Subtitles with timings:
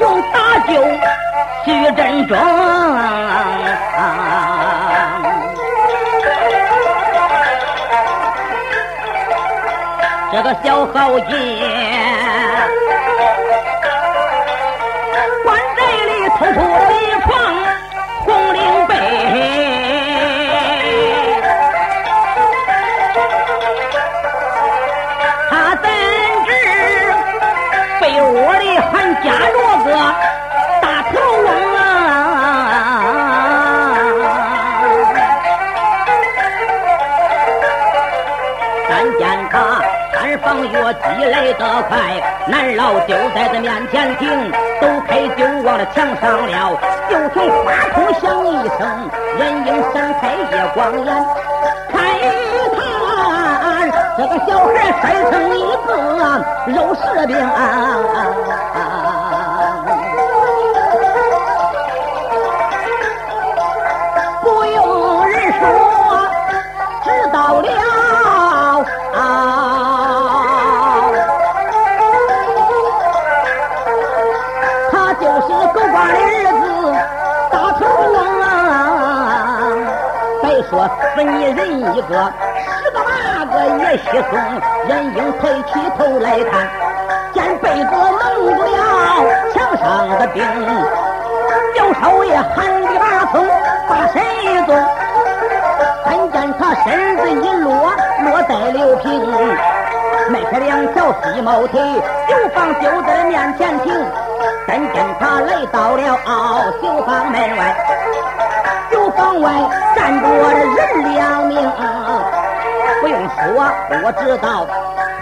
[0.00, 0.72] 唱的群雄大救
[1.64, 2.34] 徐振中。
[10.32, 11.26] 这个小豪杰，
[15.44, 16.40] 关寨里头
[38.90, 39.80] 但见他。
[40.12, 41.96] 三方月积累得快，
[42.46, 44.28] 南老就在这面前停，
[44.80, 46.78] 都开就往那墙上了。
[47.08, 48.78] 就听花筒响一声，
[49.38, 51.08] 人影闪开夜光眼，
[51.90, 52.20] 看一
[52.76, 52.78] 看，
[54.18, 54.68] 这个小孩
[55.00, 55.88] 摔成一个
[56.66, 57.32] 肉柿饼。
[57.38, 57.40] 不
[75.20, 76.64] 就是狗官的儿子
[77.52, 78.44] 大头翁啊！
[80.42, 82.12] 再说死你人一个，
[82.56, 83.08] 十个八
[83.44, 84.32] 个也稀松。
[84.88, 86.52] 人应抬起头来看，
[87.34, 88.74] 见被子蒙住了
[89.52, 89.84] 墙上
[90.18, 90.42] 的钉。
[91.76, 93.46] 小少爷喊的把风，
[93.88, 94.74] 把身一纵，
[96.04, 96.88] 看见他身
[97.18, 97.92] 子一落，
[98.24, 99.04] 落在柳平。
[100.30, 101.78] 迈开两条细毛腿，
[102.28, 103.92] 绣房就在面前停。
[104.66, 106.02] 但见他来到了
[106.80, 107.60] 绣房门外，
[108.90, 109.50] 绣房外
[109.96, 111.58] 站着人两名。
[113.00, 113.38] 不用说，
[114.04, 114.66] 我知道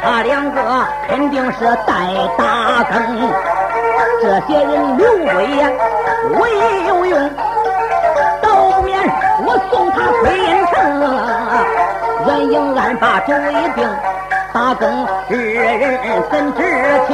[0.03, 0.59] 他两个
[1.09, 1.93] 肯定是带
[2.37, 2.95] 大更。
[4.21, 5.27] 这些人刘备
[5.59, 5.71] 呀，
[6.35, 7.31] 我也有用。
[8.43, 8.99] 到面
[9.47, 10.75] 我送他归阴城，
[12.27, 13.89] 袁营安把主一定，
[14.53, 15.33] 大更二
[15.79, 15.83] 人
[16.31, 16.59] 怎知
[17.07, 17.09] 情？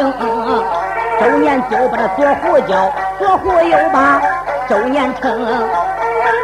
[1.21, 4.21] 周年就把这左虎叫，左虎又把
[4.69, 5.47] 周年称。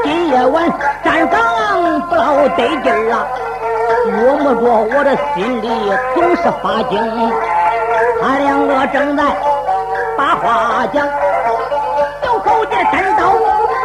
[0.05, 0.65] 今夜晚
[1.05, 3.27] 站岗不老得劲儿啊，
[4.07, 4.61] 摸摸着
[4.97, 5.69] 我的心里
[6.15, 6.93] 总是发惊。
[8.23, 9.25] 他两个正在
[10.17, 11.07] 把话讲，
[12.23, 13.33] 小猴子单刀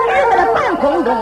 [0.08, 1.16] 举在了半空中，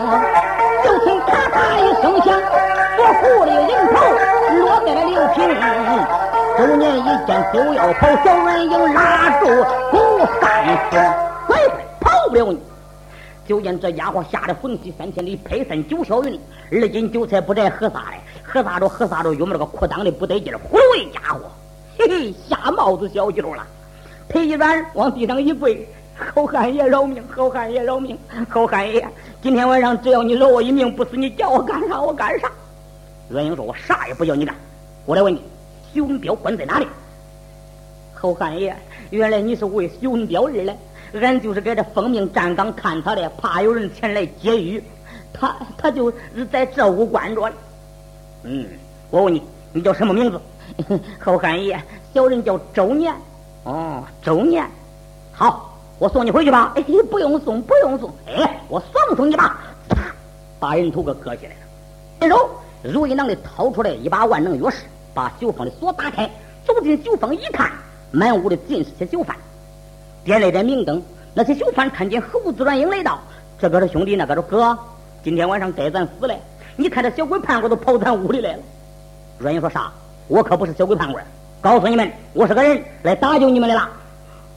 [7.54, 9.46] 一见就要跑，小人影拉住
[9.92, 10.98] 不放松，
[11.46, 11.68] 快快
[12.00, 12.58] 跑不了你！
[13.46, 16.40] 就见这家伙吓得魂飞三千里，拍山九霄云，
[16.72, 18.18] 二斤韭菜不摘何撒嘞？
[18.42, 21.40] 何撒着何撒着，有没这个裤裆的不得劲儿，呼噜一家伙，
[21.96, 23.64] 嘿嘿，下帽子小九了，
[24.28, 25.86] 腿一软往地上一跪，
[26.16, 29.06] 好汉爷饶命，好汉爷饶命，好汉爷，
[29.40, 32.50] 今天晚上只要你饶我一命，不死你叫我干啥我干啥。
[33.28, 34.54] 阮英说：“我啥也不叫你干，
[35.06, 35.40] 我来问你。”
[35.92, 36.86] 徐文彪关在哪里？
[38.24, 38.74] 好汉爷，
[39.10, 40.74] 原来你是为徐文彪而来，
[41.12, 44.82] 俺就是在这奉命站岗看他的，怕有人前来劫狱，
[45.30, 47.52] 他他就是在这屋关着的。
[48.44, 48.66] 嗯，
[49.10, 49.42] 我问你，
[49.74, 50.40] 你叫什么名字？
[51.20, 51.78] 好汉爷，
[52.14, 53.14] 小人叫周年。
[53.64, 54.66] 哦，周年，
[55.30, 56.72] 好，我送你回去吧。
[56.76, 58.10] 哎，不用送，不用送。
[58.26, 59.60] 哎，我送送你吧。
[59.90, 60.00] 啪，
[60.58, 61.60] 把人头给割下来了。
[62.20, 62.50] 伸手
[62.82, 64.76] 如意囊里掏出来一把万能钥匙。
[65.12, 66.28] 把酒坊的锁打开，
[66.66, 67.70] 走进酒坊一看，
[68.14, 69.36] 满屋的尽是些囚犯，
[70.22, 71.02] 点了一盏明灯。
[71.34, 73.18] 那些囚犯看见猴子阮英来到，
[73.58, 74.78] 这个是兄弟，那个是哥，
[75.24, 76.34] 今天晚上该咱死了。
[76.76, 78.62] 你看这小鬼判官都跑咱屋里来了。
[79.38, 79.92] 阮英说啥？
[80.28, 81.26] 我可不是小鬼判官，
[81.60, 83.90] 告诉你们，我是个人来搭救你们的了。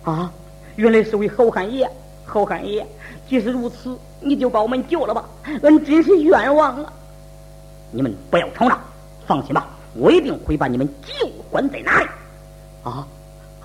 [0.04, 0.32] 啊，
[0.76, 1.90] 原来是位好汉爷，
[2.26, 2.86] 好汉爷，
[3.28, 5.26] 即使如此，你就把我们救了吧，
[5.64, 6.94] 俺真是冤枉啊！
[7.90, 8.80] 你们不要吵闹，
[9.26, 9.68] 放心吧。
[9.96, 12.08] 我一定会把你们救关在哪里？
[12.84, 13.08] 啊，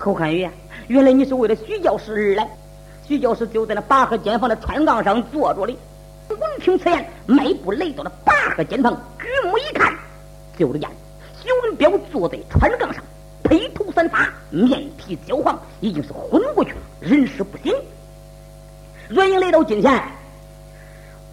[0.03, 0.45] 侯汉宇，
[0.89, 2.45] 原来你是为了徐教师而来。
[3.07, 5.77] 徐教师就在那八合间房的穿杠上坐着哩。
[6.27, 9.93] 闻听此言，迈步来到了八合间房，举目一看，
[10.57, 10.89] 就见
[11.41, 13.01] 徐文彪坐在穿杠上，
[13.43, 17.73] 披头散发，面皮焦黄，已经是昏过去了，人事不省。
[19.07, 20.03] 阮英来到近前，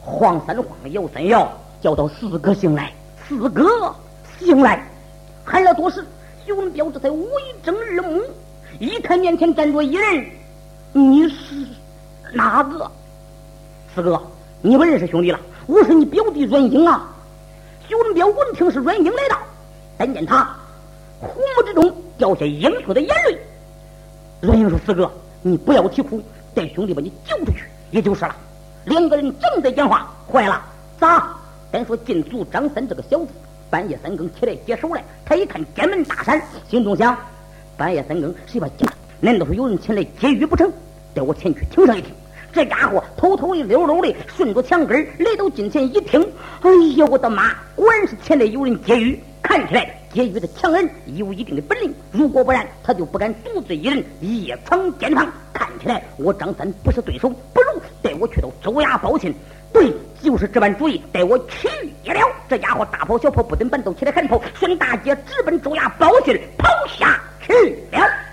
[0.00, 1.50] 晃三晃，摇三摇，
[1.81, 2.93] 叫到四哥醒来，
[3.26, 3.93] 四哥。
[4.38, 4.87] 醒来，
[5.44, 6.05] 喊了多时，
[6.46, 7.26] 徐文彪这才微
[7.64, 8.22] 睁二目，
[8.78, 10.26] 一看面前站着一人，
[10.93, 11.67] 你是
[12.32, 12.90] 哪个？
[13.94, 14.20] 四哥，
[14.62, 15.40] 你不认识兄弟了？
[15.67, 17.08] 我是你表弟阮英啊！
[17.87, 19.38] 徐文彪闻听是阮英来到，
[19.99, 20.49] 但见他
[21.20, 23.38] 虎目之中掉下英雄的眼泪。
[24.40, 25.11] 阮英说：“四哥，
[25.43, 26.22] 你不要啼哭，
[26.55, 28.34] 带兄弟把你救出去，也就是了。”
[28.87, 29.17] 两个？
[29.17, 30.62] 人正在讲话，坏了，
[30.99, 31.37] 咋？
[31.70, 33.02] 单说进族张三这个？
[33.02, 33.28] 小子，
[33.69, 37.17] 半夜三更起来解手来，他一看天门大山，心中想：
[37.81, 38.87] 半夜三更谁把家？
[39.21, 40.71] 难道说有人前来劫狱不成？
[41.15, 42.12] 带我前去听上一听。
[42.53, 46.21] 这家伙偷偷的溜溜的顺着墙根来到近前一听，
[46.61, 47.55] 哎呀，我的妈！
[47.75, 49.19] 果然是前来有人劫狱。
[49.43, 55.27] 看起来劫狱的强人有一定的本领，如果不然，他就不敢独自一人夜闯监房。
[55.55, 59.35] 看起来我张三不是对手，不如带我去到州衙报信。
[59.73, 59.91] 对，
[60.23, 61.67] 就是这般主意，带我去
[62.05, 62.21] 也了。
[62.47, 67.19] 这家伙大跑小跑，不等板凳起来喊跑，顺大街直奔州衙报信，跑下
[67.50, 68.30] 去了。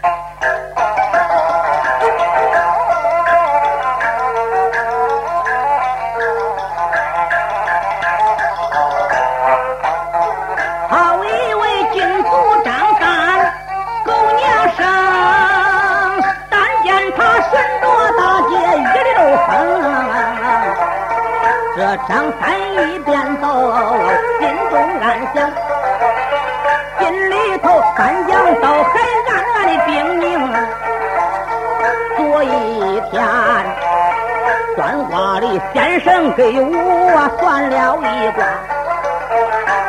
[36.37, 38.45] 给我算了一卦，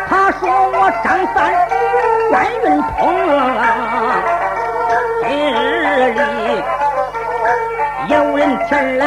[0.09, 1.37] 他说我张三
[2.31, 2.35] 官
[2.65, 2.65] 运
[2.97, 2.99] 通，
[5.21, 6.19] 今日里
[8.09, 9.05] 有人前来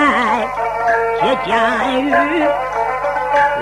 [1.20, 1.50] 接监
[2.06, 2.08] 狱。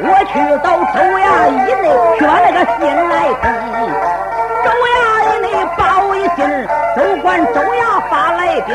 [0.02, 1.88] 我去到周衙以内，
[2.20, 3.44] 去把那个信来通。
[4.66, 4.92] 周衙
[5.24, 5.48] 以内
[5.78, 5.80] 报
[6.16, 6.44] 一信，
[6.98, 8.70] 州官周衙发来兵。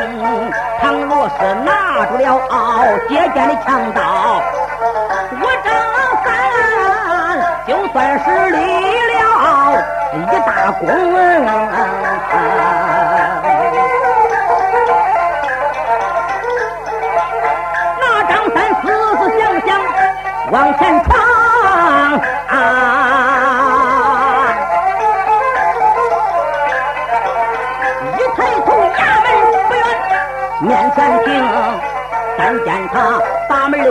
[0.80, 1.68] 倘若是拿
[2.06, 2.24] 住了
[3.06, 4.00] 接见的强盗，
[8.04, 8.58] 就算是立
[9.14, 9.16] 了
[10.12, 10.82] 一大功。
[17.98, 18.84] 那张三思
[19.16, 19.68] 思想想，
[20.50, 20.54] 往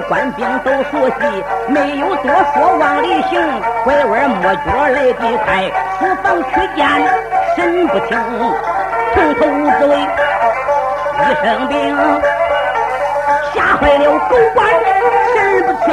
[0.08, 6.86] 官兵都熟悉，没有多说往里行，拐弯抹角来得快，书房去见
[7.56, 8.18] 神不清，
[9.14, 9.40] 从头
[9.80, 9.92] 至尾
[11.20, 11.74] 一声兵，
[13.54, 14.66] 吓坏了狗官
[15.34, 15.88] 神不清，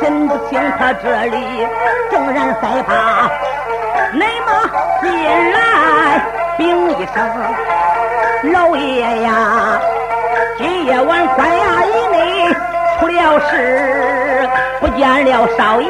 [0.00, 1.66] 神不清他这里
[2.10, 2.92] 正然害怕，
[4.12, 4.48] 内马
[5.00, 5.06] 进
[5.52, 5.56] 来
[6.58, 7.16] 禀一声，
[8.52, 9.30] 老爷呀。
[10.58, 11.48] 今夜晚关
[12.98, 14.48] 出了事
[14.80, 15.88] 不见了少爷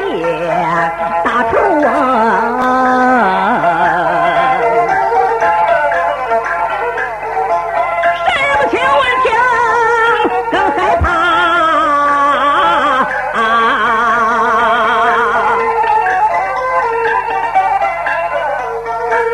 [1.23, 1.87] 大头啊
[8.25, 9.25] 事不清我听
[10.51, 11.05] 更害怕
[13.39, 13.39] 啊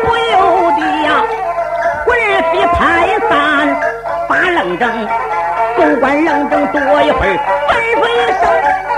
[0.04, 0.32] 不由
[0.78, 1.06] 得呀
[2.06, 2.08] 魂
[2.52, 2.72] 飞魄
[3.28, 3.30] 散
[4.28, 4.82] 发愣怔
[5.76, 6.48] 总管愣
[6.80, 7.36] 多一会儿，
[7.68, 8.42] 吩咐一声，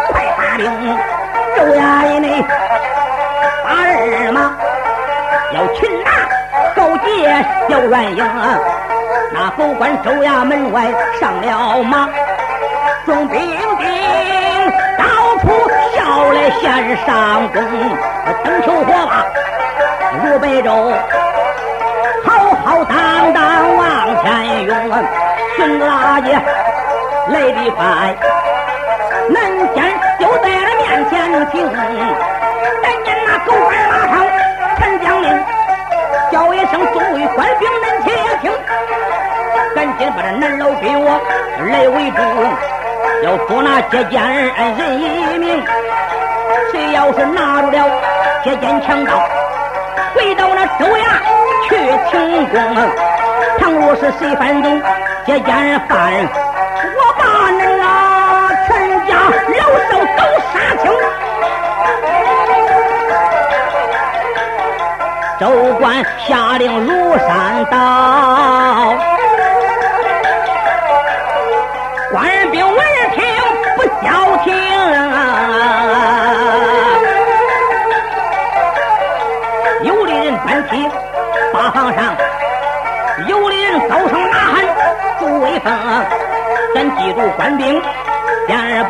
[0.08, 0.64] 快发兵！
[1.56, 1.80] 周衙
[2.20, 4.38] 内把二马
[5.52, 6.10] 要擒拿
[6.74, 7.06] 高杰
[7.68, 8.24] 小软硬，
[9.32, 10.84] 那狗官周衙门外
[11.20, 12.08] 上了马，
[13.04, 13.40] 众兵
[13.78, 13.84] 丁
[14.98, 15.04] 到
[15.40, 15.48] 处
[15.94, 17.62] 笑来先上功，
[18.44, 19.12] 灯球火把
[20.24, 20.92] 如白昼，
[22.24, 22.28] 浩
[22.64, 23.84] 浩荡荡往
[24.24, 24.74] 前涌，
[25.56, 26.38] 巡大街。
[27.28, 28.14] 来得快，
[29.30, 29.36] 南
[29.74, 29.76] 天
[30.20, 31.14] 就在了面前
[31.50, 31.54] 停。
[32.82, 34.14] 但见那狗官马上
[34.78, 35.26] 陈将令，
[36.30, 38.52] 叫一声众位官兵门前听，
[39.74, 41.20] 赶紧把这南老给我
[41.68, 42.18] 来围住，
[43.24, 45.64] 要捉那接见人一名。
[46.70, 47.90] 谁要是拿住了
[48.44, 49.28] 接见强盗，
[50.14, 51.04] 回到那州衙
[51.68, 51.76] 去
[52.08, 52.54] 请功。
[53.58, 54.82] 倘若是谁犯罪
[55.26, 56.45] 接见犯人。
[59.26, 60.20] 老少都
[60.52, 60.84] 杀清，
[65.40, 65.42] 州
[65.78, 65.84] 官
[66.26, 67.26] 下令如山
[67.70, 67.74] 倒，
[72.12, 72.14] 官
[72.52, 72.78] 兵闻
[73.14, 73.18] 听
[73.76, 74.06] 不消
[74.44, 74.54] 停，
[79.82, 80.88] 有的人搬起
[81.52, 82.16] 八方上，
[83.26, 84.64] 有的人高声呐喊
[85.18, 85.72] 助威风。
[86.74, 87.82] 咱记住，官兵，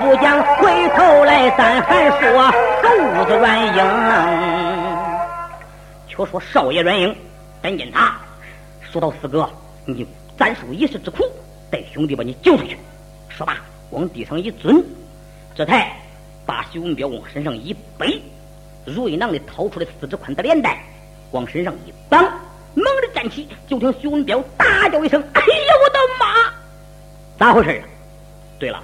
[0.01, 2.51] 不讲，回头来咱还说
[2.83, 3.85] 猴子软硬。
[6.09, 7.15] 却说少爷软硬，
[7.63, 8.17] 赶紧他
[8.91, 9.49] 说到：“四哥，
[9.85, 10.07] 你
[10.39, 11.25] 暂受一时之苦，
[11.71, 12.79] 带兄弟把你救出去。”
[13.29, 13.57] 说罢，
[13.91, 14.83] 往地上一蹲，
[15.55, 15.95] 这才
[16.47, 18.21] 把徐文彪往身上一背，
[18.85, 20.79] 如意囊里掏出来四只宽的连带，
[21.33, 22.23] 往身上一绑，
[22.75, 26.53] 猛地站起，就听徐文彪大叫一声：“哎呀，我的妈！
[27.39, 27.85] 咋回事啊？”
[28.59, 28.83] 对了，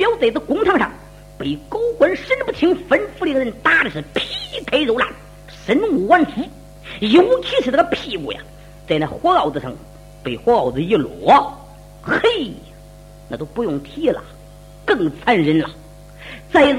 [0.00, 0.90] 徐文彪在这公堂上
[1.36, 5.06] 被狗官沈不清吩咐的人打的是皮开肉烂，
[5.66, 6.42] 身无完肤，
[7.00, 8.40] 尤其是那个屁股呀，
[8.88, 9.70] 在那火鏊子上
[10.22, 11.52] 被火鏊子一落，
[12.02, 12.50] 嘿！
[13.28, 14.22] 那都不用提了，
[14.86, 15.68] 更残忍了。
[16.50, 16.78] 再日，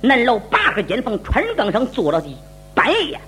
[0.00, 2.28] 南老八个间房船杠上坐了的
[2.74, 3.20] 半夜，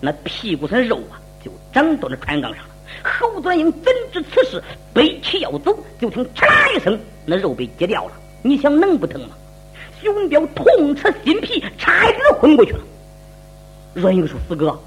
[0.00, 2.70] 那屁股上肉啊就长到那船杠上了。
[3.02, 4.62] 侯端英怎知此事，
[4.94, 8.12] 背起要走，就听嚓啦一声，那肉被揭掉了。
[8.42, 9.28] 你想能不疼吗？
[10.00, 12.80] 徐文彪痛彻心脾，差一点昏过去了。
[13.94, 14.78] 阮英说：“四哥，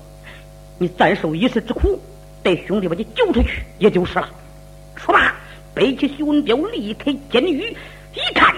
[0.77, 1.99] 你暂受一时之苦，
[2.41, 4.29] 带兄弟把你救出去，也就是了。”
[4.95, 5.35] 说罢。
[5.73, 7.73] 背起徐文彪离开监狱，
[8.13, 8.53] 一看，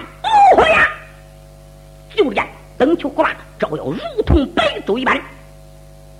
[0.56, 0.88] 哦呀！
[2.12, 2.44] 就见
[2.76, 5.16] 灯球火把照耀，如同白昼一般。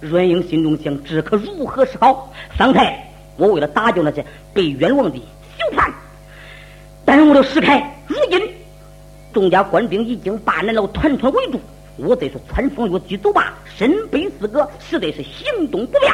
[0.01, 2.33] 阮英心中想：这可如何是好？
[2.57, 5.93] 方才我为了打救那些被冤枉的囚犯，
[7.05, 7.81] 耽误了时开。
[8.07, 8.54] 如今
[9.35, 11.61] 众家官兵已经把南老团团围住，
[11.97, 16.13] 我再说穿风越急走吧，身背四个，实在是行动不便。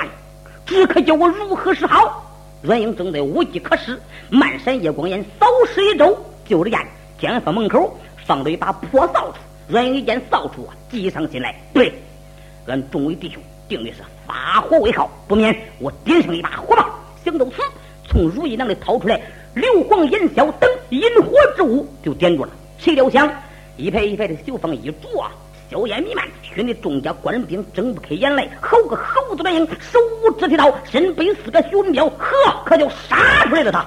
[0.64, 2.26] 只可叫我如何是好？
[2.62, 4.00] 阮英正在无计可施，
[4.30, 6.80] 漫山夜光眼扫视一周，就只见
[7.20, 9.38] 监房门口放着一把破扫帚。
[9.68, 11.92] 阮英一见扫帚啊，急上心来，对，
[12.66, 16.88] 俺众位弟兄定的是发火为号，不免我点上一把火炮。
[17.22, 17.56] 想到此，
[18.08, 19.20] 从如意囊里掏出来
[19.54, 22.50] 硫磺、烟硝等引火之物，就点着了。
[22.80, 23.30] 谁料想
[23.76, 25.30] 一排一排的囚房一着！
[25.70, 28.48] 硝烟弥漫，熏得众家官兵睁不开眼来。
[28.58, 33.84] 好个猴子乱影，手舞直提刀，身背四个熊标，呵，可就杀出来了他。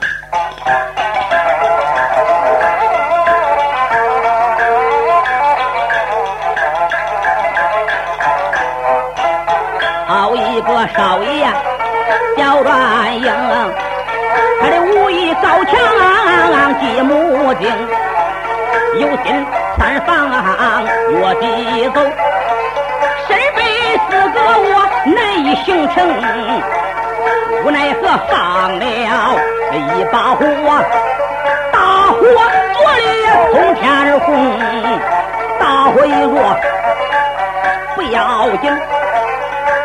[10.05, 11.47] 好一个少爷
[12.37, 13.25] 小软英，
[14.61, 15.73] 他的武艺高强，
[16.79, 17.67] 计目精，
[18.99, 19.45] 有心。
[19.77, 21.43] 三房我地
[21.89, 21.97] 走，
[23.27, 23.59] 身背
[24.07, 24.37] 四个
[24.69, 24.71] 我
[25.05, 25.95] 难以形成，
[27.63, 28.33] 无奈何放
[28.79, 30.39] 了一把火，
[31.71, 31.75] 大
[32.11, 32.21] 火
[32.73, 33.03] 灼烈
[33.51, 34.29] 冲天而红，
[35.59, 36.35] 大火一着
[37.95, 38.17] 不要
[38.61, 38.63] 紧，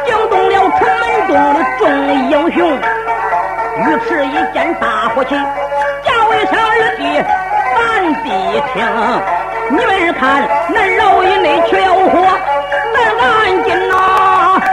[0.04, 1.82] 惊动了城门中的众
[2.28, 2.58] 英雄，
[3.86, 5.34] 尉迟一见大火起，
[9.70, 12.14] 你们看，那老爷内起了火，
[12.94, 13.92] 咱赶紧呐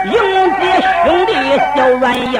[0.05, 0.13] 迎
[0.59, 0.61] 接
[1.03, 1.31] 兄弟
[1.75, 2.33] 小软英。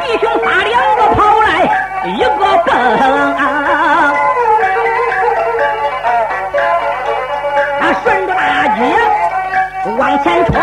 [0.00, 1.46] 弟兄仨两个跑来，
[2.06, 2.28] 一个
[2.64, 2.70] 奔，
[7.80, 8.38] 他顺着大
[8.76, 8.78] 街
[9.96, 10.54] 往前冲。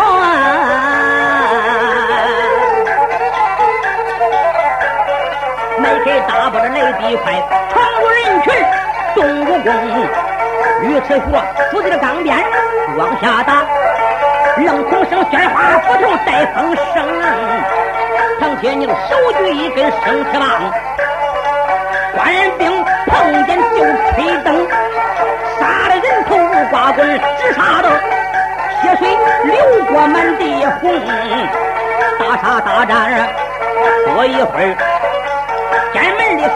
[6.20, 7.32] 大步的来得快，
[7.70, 8.52] 闯入人群，
[9.14, 9.72] 动武功。
[10.82, 12.36] 尉迟火扶在了钢鞭
[12.96, 13.64] 往下打，
[14.58, 16.94] 冷空声，鲜花斧头带风声。
[18.38, 20.72] 唐铁牛手举一根生铁棒，
[22.14, 22.26] 官
[22.58, 23.76] 兵碰见就
[24.12, 24.68] 吹灯，
[25.58, 27.88] 杀的人头如刮棍，直杀的
[28.82, 29.08] 血水
[29.44, 30.90] 流过满地红。
[32.18, 33.28] 大杀大战
[34.06, 34.95] 多一会儿。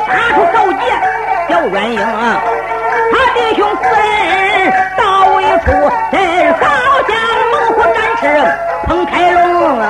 [0.06, 0.82] 杀出豪杰
[1.49, 2.00] 小软硬，
[3.12, 5.66] 他弟兄四人到一处，
[6.12, 6.18] 人
[6.54, 6.61] 好
[7.09, 7.11] 像
[7.50, 8.23] 猛虎展翅
[8.87, 9.40] 鹏开龙。
[9.80, 9.85] 啊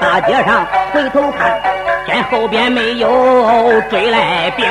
[0.00, 1.60] 大街上，回头看
[2.06, 4.66] 见后边没有追来兵，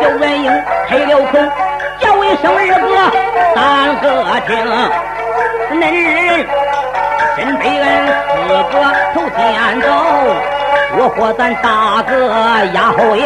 [0.00, 0.50] 小元英
[0.88, 1.38] 开了口，
[1.98, 2.94] 叫一声二哥，
[3.54, 4.04] 三哥
[4.46, 4.50] 听，
[5.78, 6.46] 恁人
[7.36, 7.84] 身背俺
[8.28, 8.52] 四个
[9.14, 9.36] 头先
[9.80, 9.86] 走，
[10.98, 12.12] 我和咱大哥
[12.72, 13.22] 压后营，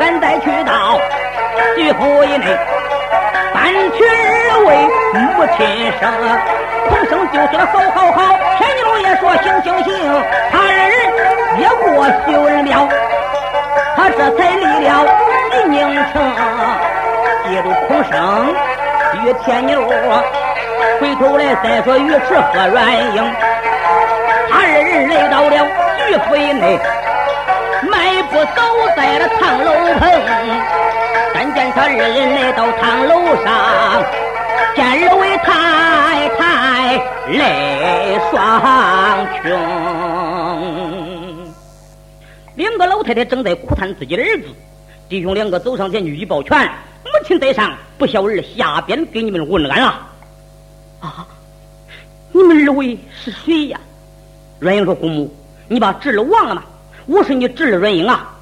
[0.00, 0.98] 俺再去到
[1.76, 2.56] 局府以内。
[3.92, 4.00] 去
[4.64, 4.68] 为
[5.12, 5.20] 母
[5.56, 5.58] 亲
[6.00, 6.02] 生，
[6.88, 8.18] 同生就说好好好。
[9.06, 9.94] 别说行行行，
[10.50, 10.90] 他二人
[11.58, 12.88] 越过修人庙，
[13.94, 15.06] 他这才离了
[15.52, 15.78] 西宁
[16.12, 16.20] 城，
[17.48, 18.52] 一路空声
[19.22, 19.80] 与天牛，
[21.00, 23.32] 回头来再说尉迟和阮英，
[24.50, 25.54] 他二人来到了
[26.08, 26.76] 徐府内，
[27.88, 28.60] 迈步走
[28.96, 29.70] 在了唐楼
[30.00, 30.02] 棚。
[31.32, 33.46] 但见他二人来到堂楼上，
[34.74, 35.52] 见二位他
[37.28, 39.50] 泪双琼。
[42.54, 44.44] 两个老太太正在哭叹自己的儿子，
[45.08, 46.58] 弟兄两个走上前去一抱拳
[47.04, 50.06] ：“母亲在上，不孝儿下边给你们问安了。”
[51.00, 51.26] 啊，
[52.32, 53.80] 你们二位是谁呀？
[54.58, 55.30] 阮英说：“姑母，
[55.68, 56.62] 你把侄儿忘了吗？
[57.06, 58.34] 我是你侄儿阮英啊，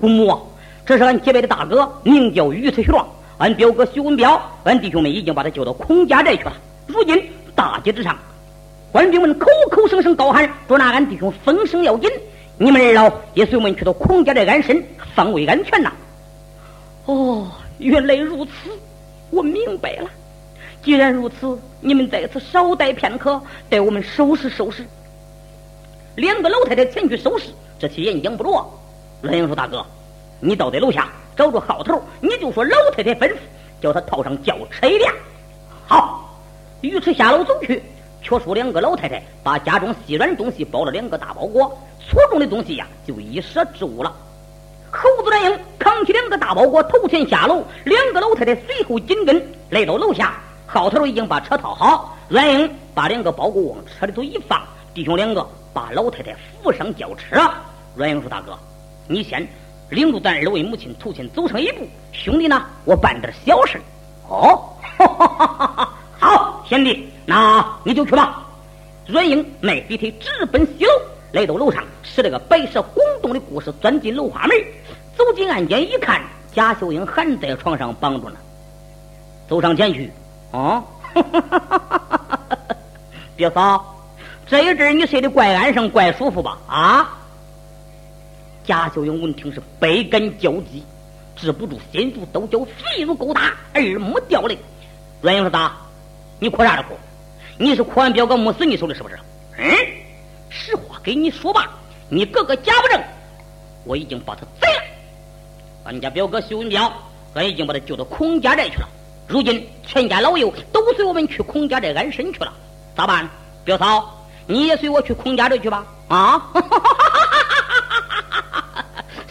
[0.00, 0.48] 姑母。”
[0.86, 2.92] 这是俺结拜的大哥，名叫尉迟学。
[3.38, 6.52] 俺表哥徐文彪，俺弟兄们已经把他叫到孔家寨去了。
[6.86, 8.18] 如今大街之上，
[8.90, 12.10] 官兵们口口声声高喊，捉拿俺弟兄风声要紧。
[12.56, 14.84] 你们二老也随我们去到孔家寨安身，
[15.14, 15.92] 方为安全呐。
[17.06, 18.50] 哦，原来如此，
[19.30, 20.08] 我明白了。
[20.82, 24.84] 既然如此，你们在此稍待片刻，待我们收拾收拾。
[26.16, 27.46] 两个老太太前去收拾，
[27.78, 28.70] 这些言讲不着。
[29.20, 29.84] 阮英说：“大哥。”
[30.40, 33.36] 你到在楼下找着号头，你就说老太太吩咐，
[33.80, 35.12] 叫他套上轿车一辆。
[35.86, 36.23] 好，
[36.88, 37.82] 于是下楼走去，
[38.22, 41.68] 却说两个老太太把家中细软东西包了两个大包裹，
[42.06, 44.14] 粗重的东西呀就一舍之物了。
[44.90, 50.34] 猴子软英扛起两个大包裹，头前下楼，两个老太太随后紧跟，来到楼下，
[50.66, 57.50] 号头已经把车套好，软英把两个包裹往车里头一放，弟兄两个把老太太扶上轿车。
[57.94, 58.58] 软英说：“大哥，
[59.08, 59.46] 你先。”
[59.90, 63.78] 领着咱二位母亲头前走上一步，兄弟呢，我办点小事。
[64.28, 65.93] 哦，哈哈哈哈，
[66.68, 68.42] 贤弟，那你就去吧。
[69.06, 70.90] 阮英迈飞腿直奔西楼，
[71.32, 74.56] 来到楼上，使了个白蛇轰动的故事，钻进楼花门，
[75.16, 76.22] 走进案间一看，
[76.54, 78.36] 贾秀英还在床上绑着呢。
[79.46, 80.10] 走上前去，
[80.52, 80.82] 啊，
[83.36, 83.94] 别嫂，
[84.46, 86.58] 这一阵你睡得怪安生，怪舒服吧？
[86.66, 87.18] 啊。
[88.64, 90.82] 贾秀英闻听是百感交集，
[91.36, 94.56] 止不住心如刀绞，肺如狗打，耳目掉泪。
[95.20, 95.76] 阮英说：“咋？
[96.44, 96.94] 你哭啥子哭？
[97.56, 99.18] 你是哭俺表哥没死你手里是不是？
[99.56, 99.74] 嗯，
[100.50, 101.70] 实话给你说吧，
[102.10, 103.02] 你哥哥贾不正，
[103.84, 104.82] 我已经把他宰了。
[105.84, 106.92] 俺家表哥徐文彪，
[107.32, 108.86] 俺已经把他救到孔家寨去了。
[109.26, 112.52] 如今全家老幼都随我们去孔家寨安身去了。
[112.94, 113.26] 咋办？
[113.64, 115.86] 表嫂，你也随我去孔家寨去吧。
[116.08, 116.52] 啊！”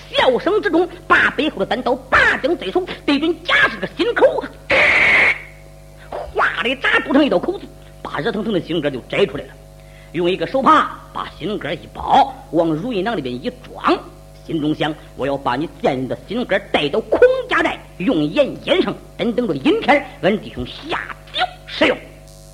[0.10, 4.44] 笑声之中，把背后的单刀拔将在手，对准贾氏的心口，
[6.64, 7.66] 哗的扎堵成一道口子，
[8.02, 9.50] 把热腾腾的心肝就摘出来了。
[10.14, 14.00] 用一个手帕把心肝一包，往如意囊里边一装，
[14.48, 21.00] 心中想：我要把你贱人的心肝带到孔家寨，用盐腌上，等等着阴天，俺弟兄下
[21.34, 21.98] 酒食用。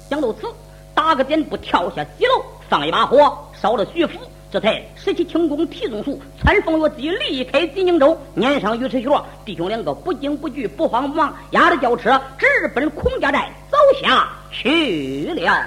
[0.10, 0.48] 想到此，
[0.96, 4.18] 打个点步跳下西楼，放一把火，烧了徐府。
[4.52, 15.64] 这才拾起轻功提中术，穿风越地离开济宁州，撵上尉迟学，弟兄两个不惊不惧，不慌不忙，押着轿车直奔孔家寨走下去了。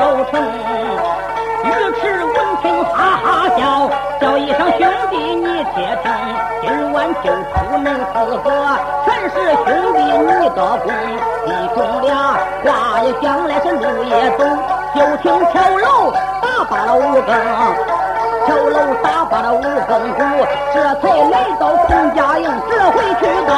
[0.00, 0.32] 济宁州城。
[1.62, 1.68] 尉
[2.00, 3.60] 迟闻听哈哈笑，
[4.18, 6.10] 叫一声兄弟你且听，
[6.62, 8.48] 今晚就出门四个，
[9.04, 9.34] 全是
[9.66, 10.86] 兄弟你的功。
[11.44, 12.08] 弟兄俩
[12.64, 12.68] 话
[13.02, 14.40] 也讲来是路也走，
[14.94, 17.30] 就听桥楼打罢了五更。
[18.46, 20.20] 跳楼打发了五更鼓，
[20.72, 22.50] 这才来到孔家营。
[22.70, 23.52] 这回去到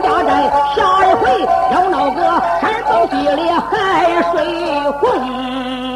[0.00, 2.22] 家寨，下一回要闹个
[2.60, 5.91] 山崩地裂海水洪。